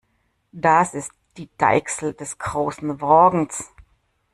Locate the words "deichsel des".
1.59-2.39